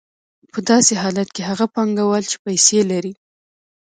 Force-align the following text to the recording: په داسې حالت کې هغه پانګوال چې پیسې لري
په 0.51 0.59
داسې 0.69 0.93
حالت 1.01 1.29
کې 1.35 1.41
هغه 1.49 1.65
پانګوال 1.73 2.23
چې 2.31 2.37
پیسې 2.45 2.79
لري 2.91 3.13